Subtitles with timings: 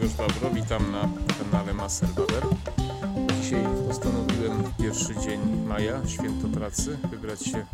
[0.00, 1.08] Grzegorz Babro, witam na
[1.38, 2.46] kanale Maser Baber.
[3.42, 7.66] Dzisiaj postanowiłem pierwszy dzień maja, święto pracy, wybrać się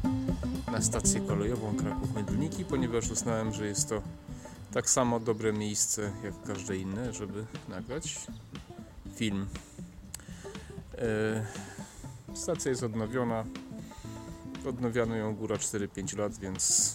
[0.73, 4.03] na stację kolejową Kraków-Mydlniki, ponieważ uznałem, że jest to
[4.73, 8.19] tak samo dobre miejsce jak każde inne, żeby nagrać
[9.15, 9.47] film.
[10.99, 11.47] E,
[12.35, 13.45] stacja jest odnowiona.
[14.69, 16.95] Odnowiano ją góra 4-5 lat, więc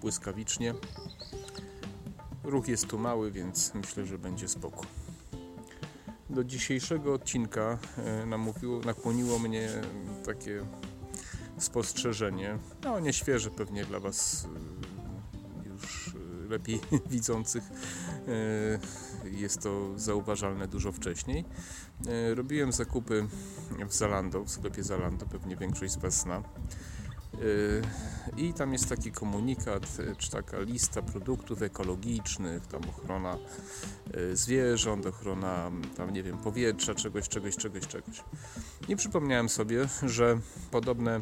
[0.00, 0.74] błyskawicznie.
[2.44, 4.86] Ruch jest tu mały, więc myślę, że będzie spoko.
[6.30, 9.68] Do dzisiejszego odcinka e, namówiło, nakłoniło mnie
[10.26, 10.66] takie
[11.58, 14.46] spostrzeżenie, no nieświeże pewnie dla Was
[15.64, 16.80] e, już e, lepiej
[17.10, 17.64] widzących
[19.24, 21.44] jest to zauważalne dużo wcześniej.
[22.34, 23.26] Robiłem zakupy
[23.88, 26.42] w Zalando, w sklepie Zalando, pewnie większość z Was zna.
[27.38, 27.82] Yy,
[28.36, 33.38] I tam jest taki komunikat, yy, czy taka lista produktów ekologicznych, tam ochrona
[34.14, 38.24] yy, zwierząt, ochrona tam nie wiem, powietrza, czegoś, czegoś, czegoś, czegoś.
[38.88, 40.38] I przypomniałem sobie, że
[40.70, 41.20] podobne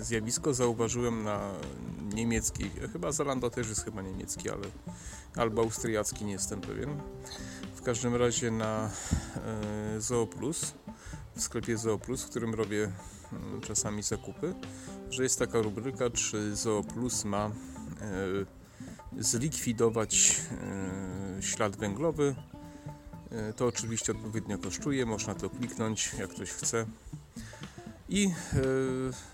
[0.00, 1.52] zjawisko zauważyłem na
[2.14, 4.66] niemieckiej, chyba Zalando też jest chyba niemiecki, ale
[5.36, 7.00] albo austriacki, nie jestem pewien.
[7.74, 8.90] W każdym razie na
[9.98, 10.74] Zooplus,
[11.36, 13.13] w sklepie Zooplus, w którym robię Mm,
[13.62, 14.54] czasami zakupy,
[15.10, 17.52] że jest taka rubryka, czy Zooplus ma e,
[19.18, 20.40] zlikwidować
[21.38, 22.34] e, ślad węglowy.
[23.30, 26.86] E, to oczywiście odpowiednio kosztuje, można to kliknąć jak ktoś chce.
[28.08, 28.30] I,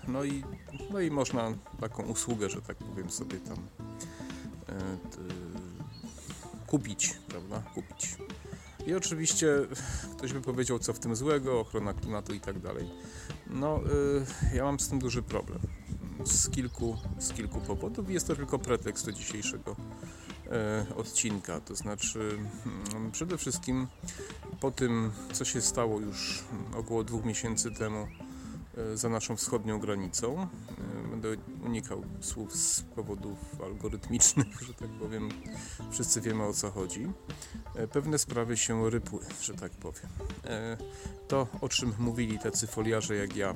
[0.07, 0.43] no, i,
[0.91, 3.57] no i można taką usługę, że tak powiem sobie tam
[6.67, 7.63] kupić, prawda?
[7.73, 8.15] Kupić.
[8.87, 9.47] I oczywiście
[10.17, 12.89] ktoś by powiedział, co w tym złego, ochrona klimatu i tak dalej.
[13.51, 13.79] No,
[14.51, 15.59] y, ja mam z tym duży problem.
[16.25, 19.75] Z kilku, z kilku powodów jest to tylko pretekst do dzisiejszego
[20.91, 21.59] y, odcinka.
[21.59, 22.19] To znaczy,
[23.07, 23.87] y, przede wszystkim
[24.59, 26.43] po tym, co się stało już
[26.75, 28.07] około dwóch miesięcy temu
[28.93, 30.47] za naszą wschodnią granicą.
[31.05, 31.27] E, będę
[31.65, 35.29] unikał słów z powodów algorytmicznych, że tak powiem.
[35.91, 37.07] Wszyscy wiemy o co chodzi.
[37.75, 40.07] E, pewne sprawy się rypły, że tak powiem.
[41.27, 43.55] To, o czym mówili tacy foliarze jak ja,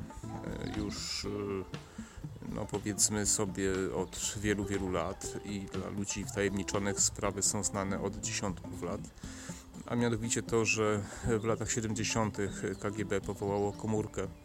[0.78, 1.28] już
[2.50, 8.20] no powiedzmy sobie od wielu, wielu lat i dla ludzi wtajemniczonych sprawy są znane od
[8.20, 9.02] dziesiątków lat
[9.86, 11.04] a mianowicie to, że
[11.40, 12.38] w latach 70.
[12.80, 14.28] KGB powołało komórkę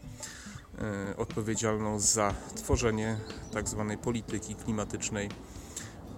[1.17, 3.17] odpowiedzialną za tworzenie
[3.53, 3.85] tzw.
[3.89, 5.29] Tak polityki klimatycznej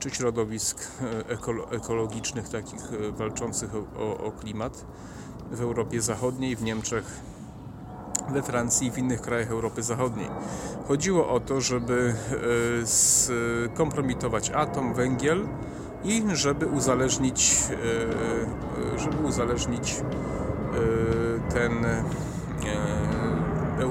[0.03, 4.85] czy środowisk e, ekologicznych, takich e, walczących o, o klimat
[5.51, 7.05] w Europie Zachodniej, w Niemczech,
[8.29, 10.27] we Francji i w innych krajach Europy Zachodniej.
[10.87, 12.15] Chodziło o to, żeby
[12.85, 15.47] skompromitować atom, węgiel
[16.03, 17.67] i żeby uzależnić,
[18.97, 19.95] żeby uzależnić
[21.53, 21.85] ten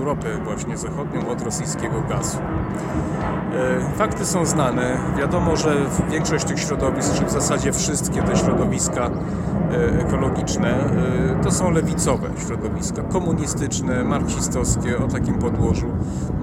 [0.02, 2.38] Europę właśnie zachodnią od rosyjskiego gazu.
[2.38, 4.98] E, fakty są znane.
[5.18, 5.74] Wiadomo, że
[6.10, 12.28] większość tych środowisk, czy w zasadzie wszystkie te środowiska e, ekologiczne, e, to są lewicowe
[12.46, 15.86] środowiska, komunistyczne, marksistowskie, o takim podłożu.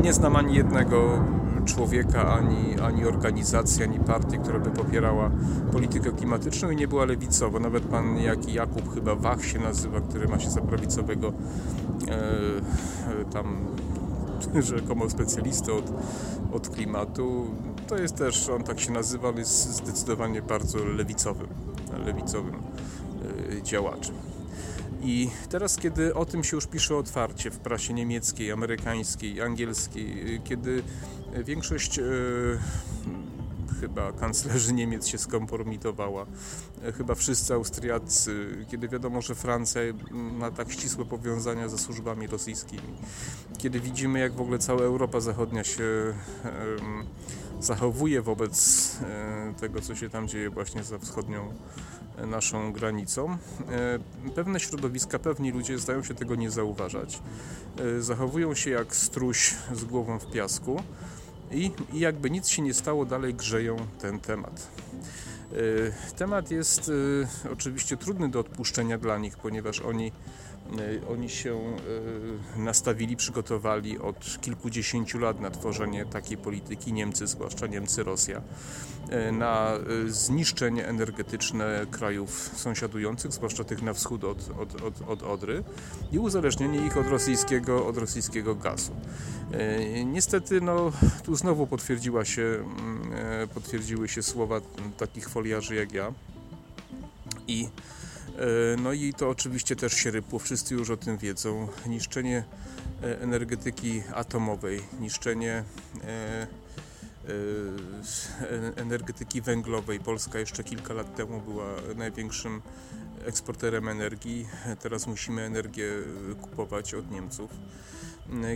[0.03, 1.09] Nie znam ani jednego
[1.65, 5.31] człowieka, ani, ani organizacji, ani partii, która by popierała
[5.71, 7.59] politykę klimatyczną i nie była lewicowa.
[7.59, 11.33] Nawet pan jaki Jakub chyba Wach się nazywa, który ma się za prawicowego
[12.07, 13.57] e, tam
[14.59, 15.91] rzekomo specjalistę od,
[16.53, 17.45] od klimatu.
[17.87, 21.47] To jest też, on tak się nazywa, jest zdecydowanie bardzo lewicowym,
[22.05, 24.15] lewicowym e, działaczem.
[25.01, 30.83] I teraz, kiedy o tym się już pisze otwarcie w prasie niemieckiej, amerykańskiej, angielskiej, kiedy
[31.45, 32.03] większość e,
[33.81, 36.25] chyba kanclerzy Niemiec się skompromitowała,
[36.97, 42.93] chyba wszyscy Austriacy, kiedy wiadomo, że Francja ma tak ścisłe powiązania ze służbami rosyjskimi,
[43.57, 46.13] kiedy widzimy, jak w ogóle cała Europa Zachodnia się
[47.59, 48.97] zachowuje wobec
[49.59, 51.53] tego, co się tam dzieje właśnie za wschodnią
[52.27, 53.37] naszą granicą.
[54.29, 57.19] E, pewne środowiska, pewni ludzie zdają się tego nie zauważać.
[57.97, 60.83] E, zachowują się jak struś z głową w piasku
[61.51, 64.67] i, i jakby nic się nie stało, dalej grzeją ten temat.
[65.51, 66.91] E, temat jest
[67.53, 70.11] oczywiście trudny do odpuszczenia dla nich, ponieważ oni
[71.11, 71.55] oni się
[72.57, 78.41] e, nastawili, przygotowali od kilkudziesięciu lat na tworzenie takiej polityki, Niemcy, zwłaszcza Niemcy, Rosja,
[79.09, 79.71] e, na
[80.07, 85.63] zniszczenie energetyczne krajów sąsiadujących, zwłaszcza tych na wschód od, od, od, od Odry
[86.11, 88.91] i uzależnienie ich od rosyjskiego, od rosyjskiego gazu.
[90.05, 90.91] Niestety, no,
[91.23, 92.65] tu znowu potwierdziła się,
[93.53, 94.61] potwierdziły się słowa
[94.97, 96.13] takich foliarzy jak ja,
[97.47, 97.69] I
[98.77, 101.67] no i to oczywiście też się rypło, wszyscy już o tym wiedzą.
[101.87, 102.43] Niszczenie
[103.01, 105.63] energetyki atomowej, niszczenie
[108.75, 109.99] energetyki węglowej.
[109.99, 111.65] Polska jeszcze kilka lat temu była
[111.95, 112.61] największym
[113.25, 114.47] eksporterem energii.
[114.79, 115.89] Teraz musimy energię
[116.41, 117.51] kupować od Niemców.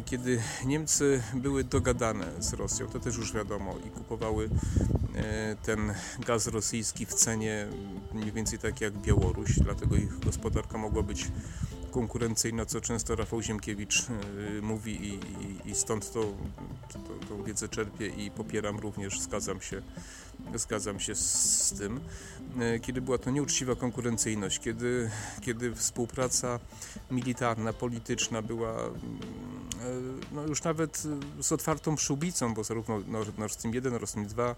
[0.06, 5.03] Kiedy Niemcy były dogadane z Rosją, to też już wiadomo, i kupowały e,
[5.64, 7.68] ten gaz rosyjski w cenie
[8.14, 11.28] mniej więcej tak jak Białoruś, dlatego ich gospodarka mogła być
[11.92, 16.34] konkurencyjna, co często Rafał Ziemkiewicz e, mówi i, i, i stąd to,
[16.94, 17.00] to,
[17.30, 19.82] tą wiedzę czerpię i popieram również, zgadzam się
[20.56, 22.00] Zgadzam się z, tym.
[22.60, 25.10] E, kiedy była to nieuczciwa konkurencyjność, kiedy,
[25.42, 26.60] kiedy współpraca
[27.12, 28.94] militarna, polityczna była mm,
[29.82, 31.04] e, no już nawet
[31.40, 33.00] z otwartą przyłbicą, bo zarówno
[33.38, 34.56] Nord Stream 1, Nord Stream 2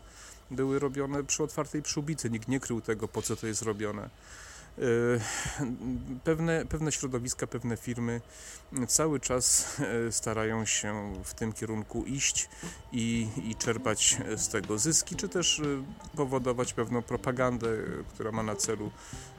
[0.51, 2.29] były robione przy otwartej przyłbicy.
[2.29, 4.09] Nikt nie krył tego, po co to jest robione.
[4.77, 8.21] E, pewne, pewne środowiska, pewne firmy
[8.87, 9.77] cały czas
[10.07, 12.49] e, starają się w tym kierunku iść
[12.91, 15.63] i, i czerpać z tego zyski, czy też e,
[16.15, 17.67] powodować pewną propagandę,
[18.13, 18.91] która ma na celu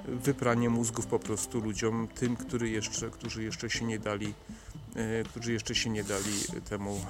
[0.04, 4.34] wypranie mózgów po prostu ludziom, tym, który jeszcze, którzy jeszcze się nie dali
[5.28, 6.32] którzy jeszcze się nie dali
[6.68, 7.00] temu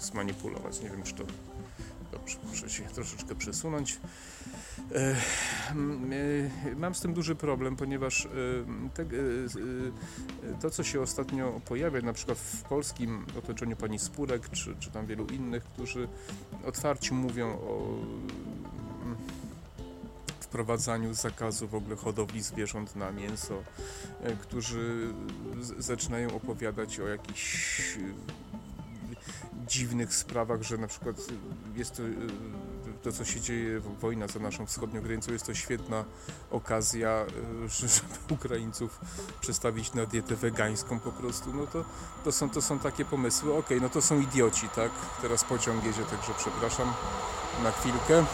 [0.00, 0.80] zmanipulować.
[0.80, 1.24] Nie wiem, czy to
[2.48, 4.00] muszę się troszeczkę przesunąć.
[4.94, 5.16] E,
[6.76, 8.28] mam z tym duży problem, ponieważ e,
[8.94, 9.06] te, e,
[10.60, 15.06] to, co się ostatnio pojawia, na przykład w polskim otoczeniu pani Spurek, czy, czy tam
[15.06, 16.08] wielu innych, którzy
[16.64, 17.98] otwarcie mówią o
[19.04, 19.16] mm,
[20.40, 23.62] wprowadzaniu zakazu w ogóle hodowli zwierząt na mięso,
[24.40, 25.14] którzy
[25.78, 27.98] zaczynają opowiadać o jakichś
[29.70, 31.16] dziwnych sprawach, że na przykład
[31.76, 32.02] jest to
[33.02, 36.04] to, co się dzieje, wojna za naszą wschodnią granicą, jest to świetna
[36.50, 37.10] okazja,
[37.64, 39.00] e, żeby Ukraińców
[39.40, 41.54] przestawić na dietę wegańską po prostu.
[41.54, 41.84] No to,
[42.24, 43.50] to, są, to są takie pomysły.
[43.50, 44.90] Okej, okay, no to są idioci, tak?
[45.22, 46.92] Teraz pociąg jedzie, także przepraszam
[47.62, 48.18] na chwilkę.
[48.18, 48.26] Eee...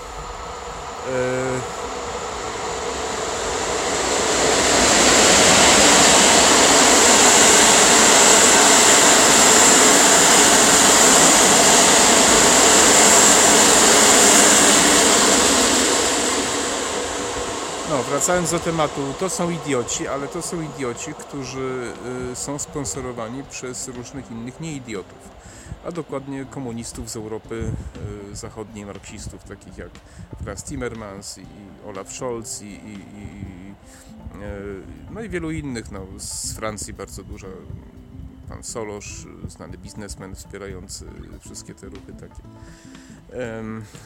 [18.27, 21.93] wracając do tematu, to są idioci, ale to są idioci, którzy
[22.33, 25.19] y, są sponsorowani przez różnych innych nieidiotów,
[25.85, 27.73] a dokładnie komunistów z Europy
[28.33, 29.91] y, Zachodniej, marksistów, takich jak
[30.43, 31.47] Franz Timmermans i
[31.89, 33.75] Olaf Scholz i, i, i
[34.43, 37.47] y, no i wielu innych, no, z Francji bardzo dużo
[38.49, 41.05] pan Solosz, znany biznesmen wspierający
[41.41, 42.43] wszystkie te ruchy takie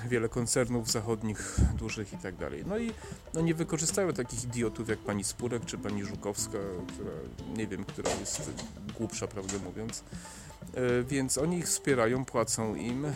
[0.08, 2.64] wiele koncernów zachodnich, dużych i tak dalej.
[2.66, 2.92] No i
[3.34, 6.58] no nie wykorzystają takich idiotów jak pani Spurek czy pani Żukowska,
[6.88, 7.10] która
[7.56, 8.50] nie wiem, która jest
[8.98, 10.04] głupsza, prawdę mówiąc.
[10.74, 13.12] E, więc oni ich wspierają, płacą im, e,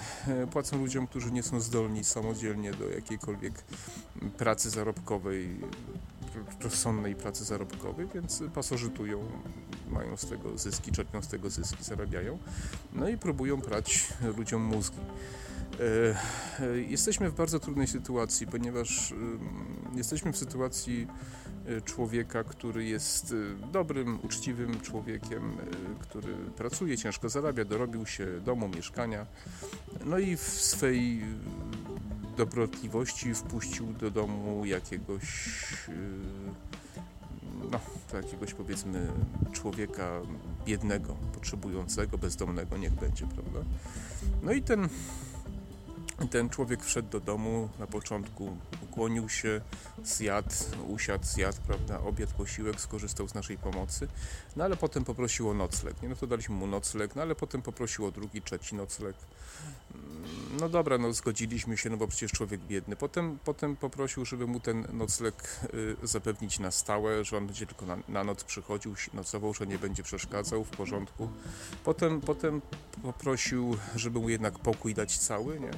[0.53, 3.65] płacą ludziom, którzy nie są zdolni samodzielnie do jakiejkolwiek
[4.39, 5.61] pracy zarobkowej,
[6.61, 9.25] rozsądnej pracy zarobkowej, więc pasożytują,
[9.91, 12.38] mają z tego zyski, czerpią z tego zyski, zarabiają,
[12.93, 15.00] no i próbują prać ludziom mózgi.
[15.81, 19.14] E, e, jesteśmy w bardzo trudnej sytuacji, ponieważ
[19.95, 21.07] jesteśmy w sytuacji
[21.66, 23.35] e, człowieka, który jest
[23.73, 25.57] dobrym, uczciwym człowiekiem,
[26.00, 29.26] który pracuje, ciężko zarabia, dorobił się domu, mieszkania,
[30.04, 31.21] no i w swej
[32.37, 35.49] dobrotliwości wpuścił do domu jakiegoś
[37.71, 37.81] no,
[38.14, 39.07] jakiegoś powiedzmy
[39.52, 40.21] człowieka
[40.64, 43.61] biednego, potrzebującego, bezdomnego, niech będzie, prawda?
[44.43, 44.88] No i ten
[46.30, 49.61] ten człowiek wszedł do domu, na początku ukłonił się,
[50.04, 50.54] zjadł,
[50.88, 54.09] usiadł, zjadł, prawda, obiad, posiłek, skorzystał z naszej pomocy,
[54.56, 56.09] no ale potem poprosił o nocleg, nie?
[56.09, 59.16] no to daliśmy mu nocleg, no ale potem poprosił o drugi, trzeci nocleg,
[59.94, 60.25] mm,
[60.61, 64.61] no dobra, no zgodziliśmy się, no bo przecież człowiek biedny, potem, potem poprosił, żeby mu
[64.61, 69.54] ten nocleg y, zapewnić na stałe, że on będzie tylko na, na noc przychodził, nocował,
[69.54, 71.28] że nie będzie przeszkadzał, w porządku,
[71.85, 72.61] potem, potem
[73.02, 75.71] poprosił, żeby mu jednak pokój dać cały, nie?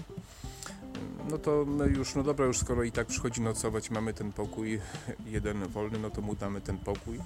[1.31, 4.81] No to my już, no dobra, już skoro i tak przychodzi nocować, mamy ten pokój
[5.27, 7.21] jeden wolny, no to mu damy ten pokój.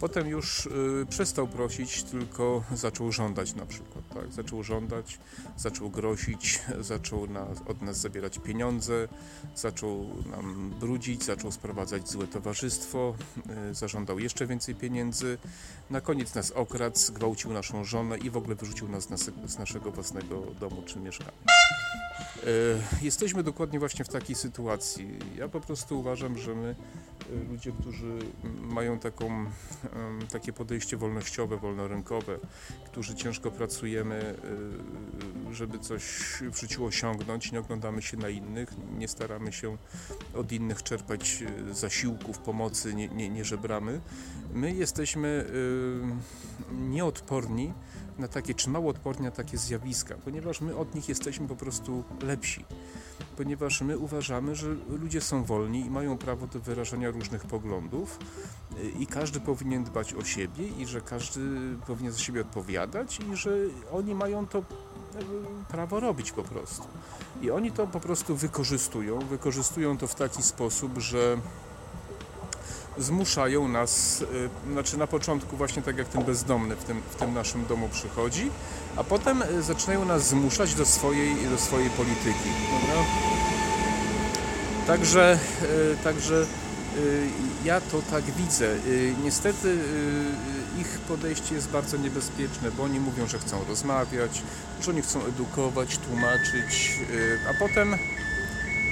[0.00, 5.18] Potem już y, przestał prosić, tylko zaczął żądać na przykład, tak, zaczął żądać,
[5.56, 7.28] zaczął grosić, zaczął
[7.66, 9.08] od nas zabierać pieniądze,
[9.56, 13.14] zaczął nam brudzić, zaczął sprowadzać złe towarzystwo,
[13.70, 15.38] y, zażądał jeszcze więcej pieniędzy,
[15.90, 19.08] na koniec nas okradł, zgwałcił naszą żonę i w ogóle wyrzucił nas
[19.46, 21.32] z naszego własnego domu czy mieszkania.
[22.42, 25.18] E, jesteśmy dokładnie właśnie w takiej sytuacji.
[25.36, 26.74] Ja po prostu uważam, że my
[27.30, 28.18] y, ludzie, którzy
[28.62, 29.46] mają taką,
[30.32, 32.38] takie podejście wolnościowe, wolnorynkowe,
[32.86, 34.34] którzy ciężko pracujemy,
[35.50, 36.02] y, żeby coś
[36.52, 39.76] w życiu osiągnąć, nie oglądamy się na innych, nie staramy się
[40.34, 44.00] od innych czerpać zasiłków, pomocy, nie, nie, nie żebramy.
[44.54, 45.46] My jesteśmy
[46.72, 47.72] nieodporni
[48.18, 52.04] na takie, czy mało odporni na takie zjawiska, ponieważ my od nich jesteśmy po prostu
[52.22, 52.64] lepsi
[53.36, 58.18] ponieważ my uważamy, że ludzie są wolni i mają prawo do wyrażania różnych poglądów
[58.78, 61.40] y, i każdy powinien dbać o siebie i że każdy
[61.86, 63.50] powinien za siebie odpowiadać i że
[63.92, 64.62] oni mają to y,
[65.68, 66.84] prawo robić po prostu.
[67.42, 71.36] I oni to po prostu wykorzystują, wykorzystują to w taki sposób, że
[72.98, 74.22] zmuszają nas,
[74.66, 77.88] y, znaczy na początku właśnie tak jak ten bezdomny w tym, w tym naszym domu
[77.88, 78.50] przychodzi,
[78.96, 82.50] a potem y, zaczynają nas zmuszać do swojej, do swojej polityki.
[84.86, 86.46] Także, y, także
[87.64, 88.76] ja to tak widzę.
[89.24, 89.78] Niestety
[90.78, 94.42] ich podejście jest bardzo niebezpieczne, bo oni mówią, że chcą rozmawiać,
[94.82, 97.00] że oni chcą edukować, tłumaczyć,
[97.50, 97.96] a potem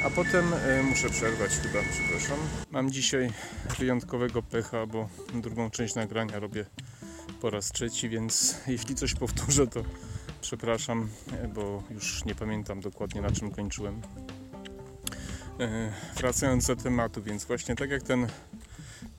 [0.05, 2.39] a potem e, muszę przerwać chyba, przepraszam.
[2.71, 3.33] Mam dzisiaj
[3.79, 6.65] wyjątkowego pecha, bo drugą część nagrania robię
[7.41, 9.83] po raz trzeci, więc jeśli coś powtórzę, to
[10.41, 14.03] przepraszam, e, bo już nie pamiętam dokładnie na czym kończyłem.
[15.61, 18.27] E, wracając do tematu, więc właśnie tak jak ten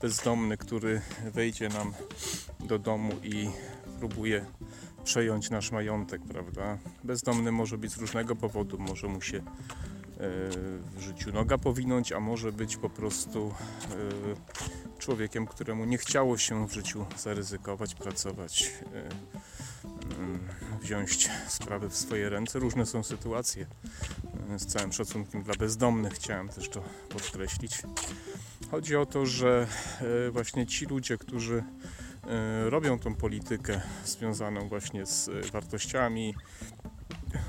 [0.00, 1.00] bezdomny, który
[1.34, 1.94] wejdzie nam
[2.60, 3.50] do domu i
[3.98, 4.46] próbuje
[5.04, 6.78] przejąć nasz majątek, prawda?
[7.04, 9.42] Bezdomny może być z różnego powodu, może mu się
[10.96, 13.54] w życiu noga powinąć, a może być po prostu
[13.90, 19.08] e, człowiekiem, któremu nie chciało się w życiu zaryzykować, pracować, e,
[20.18, 20.38] mm,
[20.82, 22.58] wziąć sprawy w swoje ręce.
[22.58, 23.66] Różne są sytuacje.
[24.50, 27.82] E, z całym szacunkiem dla bezdomnych chciałem też to podkreślić.
[28.70, 29.66] Chodzi o to, że
[30.32, 31.64] właśnie ci ludzie, którzy
[32.64, 36.34] robią tą politykę związaną właśnie z wartościami,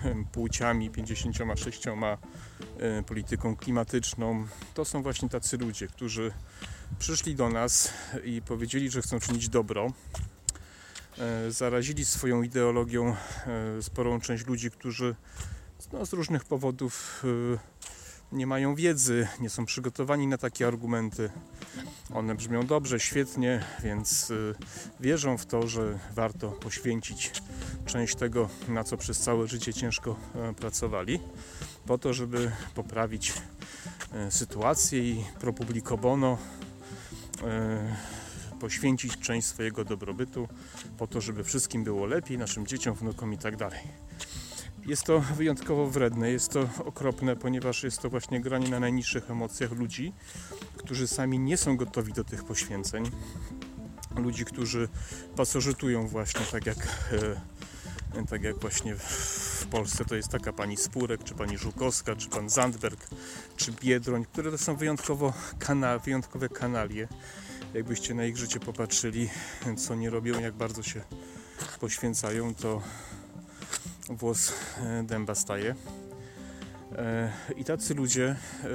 [0.32, 4.48] płciami, 56 e, polityką klimatyczną.
[4.74, 6.32] To są właśnie tacy ludzie, którzy
[7.00, 7.94] przyszli do nas
[8.24, 9.94] i powiedzieli, że chcą czynić dobro.
[11.18, 13.16] E, zarazili swoją ideologią
[13.78, 15.16] e, sporą część ludzi, którzy
[15.94, 17.24] no, z różnych powodów
[18.32, 21.30] nie mają wiedzy, nie są przygotowani na takie argumenty.
[22.14, 24.34] One brzmią dobrze, świetnie, więc
[25.00, 27.32] wierzą w to, że warto poświęcić
[27.94, 31.20] część tego, na co przez całe życie ciężko e, pracowali,
[31.86, 33.34] po to, żeby poprawić
[34.14, 36.38] e, sytuację i pro publico bono
[37.44, 37.96] e,
[38.60, 40.48] poświęcić część swojego dobrobytu
[40.98, 43.80] po to, żeby wszystkim było lepiej, naszym dzieciom, wnukom i tak dalej.
[44.86, 49.72] Jest to wyjątkowo wredne, jest to okropne, ponieważ jest to właśnie granie na najniższych emocjach
[49.72, 50.14] ludzi,
[50.78, 53.12] którzy sami nie są gotowi do tych poświęceń.
[54.16, 54.90] Ludzi, którzy
[55.36, 56.78] pasożytują właśnie tak jak,
[58.30, 62.50] tak jak właśnie w Polsce to jest taka pani Spurek, czy pani Żukowska, czy pan
[62.50, 63.08] Zandberg,
[63.56, 67.08] czy Biedroń, które to są wyjątkowo kana, wyjątkowe kanalie.
[67.74, 69.30] Jakbyście na ich życie popatrzyli,
[69.78, 71.02] co nie robią, jak bardzo się
[71.80, 72.82] poświęcają, to
[74.10, 75.76] włos e, dęba staje.
[76.98, 78.68] E, I tacy ludzie, e,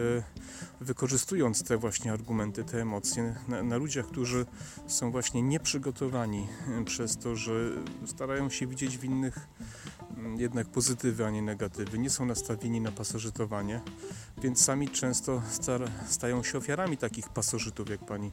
[0.80, 3.34] wykorzystując te właśnie argumenty, te emocje,
[3.64, 4.46] na, ludziach, którzy
[4.86, 6.46] są właśnie nieprzygotowani
[6.84, 7.52] przez to, że
[8.06, 9.48] starają się widzieć w innych
[10.16, 13.80] mm, jednak pozytywy, a nie negatywy, nie są nastawieni na pasożytowanie,
[14.42, 15.42] więc sami często
[16.08, 18.32] stają się ofiarami takich pasożytów jak pani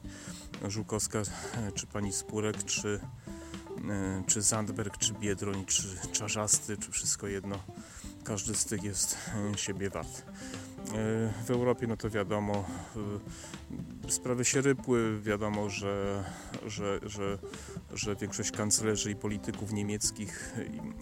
[0.68, 1.22] Żukowska,
[1.76, 3.00] czy pani Spurek, czy
[3.90, 7.60] E, czy Zandberg, czy Biedroń, czy Czarzasty, czy wszystko jedno.
[8.26, 9.18] Każdy z tych jest
[9.54, 10.08] e, siebie wart.
[10.18, 10.24] E,
[11.46, 12.66] w Europie, no to wiadomo,
[14.08, 15.22] sprawy się rypły.
[15.22, 16.24] Wiadomo, że,
[16.68, 17.38] że, że,
[17.94, 20.56] że większość kanclerzy i polityków niemieckich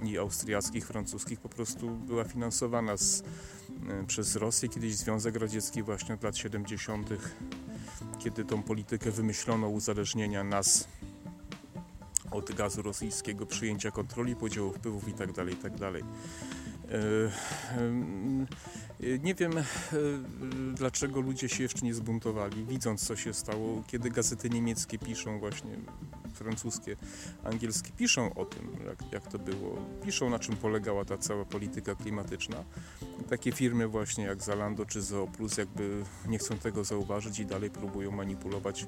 [0.03, 3.23] i austriackich, francuskich po prostu była finansowana z,
[4.07, 4.69] przez Rosję.
[4.69, 7.09] Kiedyś Związek Radziecki właśnie od lat 70.,
[8.19, 10.87] kiedy tą politykę wymyślono uzależnienia nas
[12.31, 15.33] od gazu rosyjskiego, przyjęcia kontroli, podziału wpływów itd.
[15.33, 15.91] Tak itd.
[16.91, 16.97] E,
[19.03, 19.63] e, nie wiem, e,
[20.73, 25.77] dlaczego ludzie się jeszcze nie zbuntowali, widząc co się stało, kiedy gazety niemieckie piszą właśnie,
[26.33, 26.95] francuskie,
[27.43, 31.95] angielskie piszą o tym, jak, jak to było, piszą na czym polegała ta cała polityka
[31.95, 32.63] klimatyczna.
[33.29, 38.11] Takie firmy właśnie jak Zalando czy Zooplus jakby nie chcą tego zauważyć i dalej próbują
[38.11, 38.85] manipulować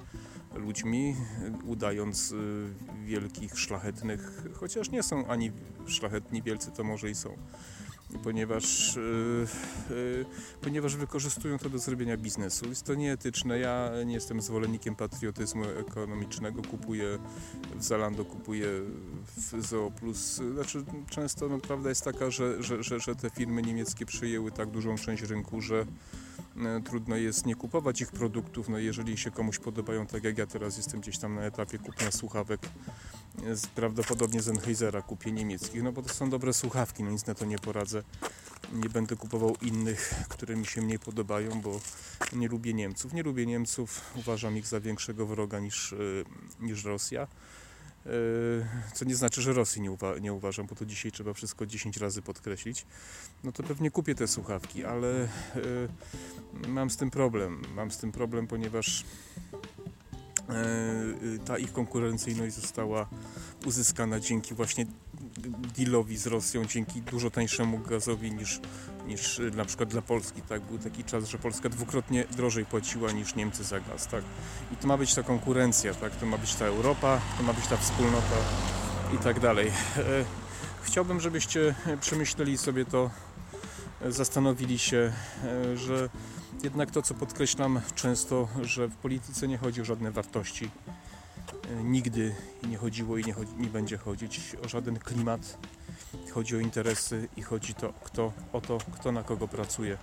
[0.56, 1.16] ludźmi,
[1.64, 2.34] udając
[3.06, 5.52] wielkich, szlachetnych, chociaż nie są ani
[5.88, 7.38] szlachetni wielcy, to może i są
[8.24, 10.26] ponieważ, yy, yy,
[10.62, 12.70] ponieważ wykorzystują to do zrobienia biznesu.
[12.70, 13.60] Jest to nieetyczne.
[13.60, 16.62] Ja nie jestem zwolennikiem patriotyzmu ekonomicznego.
[16.62, 17.20] Kupuję
[17.76, 18.68] w Zalando, kupuję
[19.38, 20.42] w Zooplus.
[20.54, 24.70] Znaczy, często no, prawda jest taka, że, że, że, że te firmy niemieckie przejęły tak
[24.70, 25.86] dużą część rynku, że
[26.58, 30.48] E, trudno jest nie kupować ich produktów, no jeżeli się komuś podobają, tak jak ja
[30.48, 32.60] teraz jestem gdzieś tam na etapie kupna słuchawek,
[33.54, 37.46] z, prawdopodobnie Sennheisera kupię niemieckich, no bo to są dobre słuchawki, no nic na to
[37.46, 38.04] nie poradzę.
[38.74, 41.80] Nie będę kupował innych, które mi się mniej podobają, bo
[42.34, 43.14] nie lubię Niemców.
[43.14, 45.98] Nie lubię Niemców, uważam ich za większego wroga niż, e,
[46.60, 47.28] niż Rosja.
[48.06, 48.10] E,
[48.94, 51.98] co nie znaczy, że Rosji nie, uwa nie, uważam, bo to dzisiaj trzeba wszystko 10
[51.98, 52.86] razy podkreślić,
[53.44, 55.28] no to pewnie kupię te słuchawki, ale e,
[56.68, 57.62] mam z tym problem.
[57.76, 59.04] Mam z tym problem, ponieważ
[61.46, 63.10] ta ich konkurencyjność została
[63.66, 64.86] uzyskana dzięki właśnie
[65.78, 68.62] dealowi z Rosją, dzięki dużo tańszemu gazowi niż
[69.08, 70.62] niż y, na przykład dla Polski, tak?
[70.62, 74.24] Był taki czas, że Polska dwukrotnie drożej płaciła niż Niemcy za gaz, tak?
[74.74, 76.16] I to ma być ta konkurencja, tak?
[76.16, 78.36] To ma być ta Europa, to ma być ta wspólnota
[79.16, 79.68] i tak dalej.
[79.68, 80.02] E,
[80.84, 83.10] chciałbym, żebyście przemyśleli sobie to,
[84.02, 86.10] e, zastanowili się, e, że
[86.66, 90.70] jednak to, co podkreślam często, że w polityce nie chodzi o żadne wartości.
[91.84, 92.36] Nigdy
[92.68, 95.58] nie chodziło i nie, chodzi, nie będzie chodzić o żaden klimat,
[96.34, 99.98] chodzi o interesy i chodzi to, kto, o to, kto na kogo pracuje.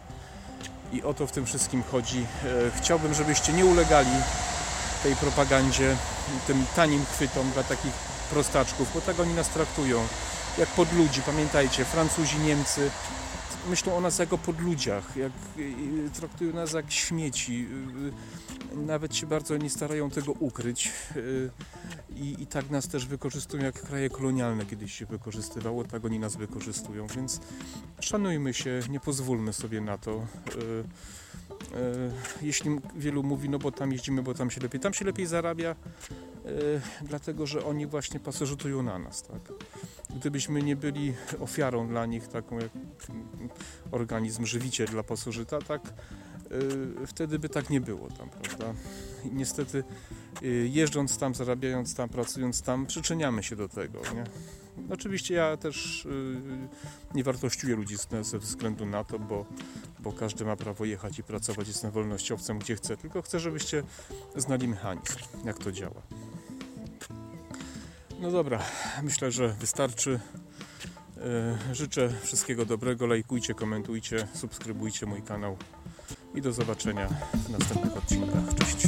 [0.92, 2.19] I o to w tym wszystkim chodzi.
[2.21, 4.16] E, chciałbym, żebyście nie ulegali
[5.02, 5.97] tej propagandzie,
[6.47, 7.92] tym tanim chwytom dla takich
[8.31, 10.07] prostaczków, bo tak oni nas traktują.
[10.59, 12.90] Jak pod ludzi, pamiętajcie, Francuzi, Niemcy
[13.71, 15.33] myślą o nas jako podludziach, jak
[16.14, 17.69] traktują nas jak śmieci.
[18.73, 20.92] Y, y, nawet się bardzo nie starają tego ukryć.
[21.16, 21.50] Y,
[22.16, 26.37] I, I tak nas też wykorzystują jak kraje kolonialne kiedyś się wykorzystywało, tak oni nas
[26.37, 27.40] wykorzystują, więc
[28.01, 30.27] szanujmy się, nie pozwólmy sobie na to.
[32.42, 35.77] Jeśli wielu mówi, no bo tam jeździmy, bo tam się lepiej, tam się lepiej zarabia,
[37.03, 39.53] dlatego że oni właśnie pasożytują na nas, tak?
[40.16, 42.70] Gdybyśmy nie byli ofiarą dla nich, taką jak
[43.90, 45.83] organizm żywicie dla pasożyta, tak
[46.51, 48.75] yy, wtedy by tak nie było tam, prawda?
[49.25, 49.85] I niestety
[50.42, 54.25] yy, jeżdżąc tam, zarabiając tam, pracując tam, przyczyniamy się do tego, nie?
[54.90, 56.68] Oczywiście ja też yy,
[57.14, 59.46] nie wartościuję ludzi ze względu na to, bo,
[59.98, 63.83] bo każdy ma prawo jechać i pracować, jestem wolnościowcem gdzie chce, tylko chcę, żebyście
[64.37, 66.03] znali mechanizm, jak to działa.
[68.22, 68.58] No dobra,
[69.02, 70.20] myślę, że wystarczy.
[71.18, 73.06] E, życzę wszystkiego dobrego.
[73.06, 75.56] Lajkujcie, komentujcie, subskrybujcie mój kanał
[76.35, 78.54] i do zobaczenia w następnych odcinkach.
[78.54, 78.87] Cześć.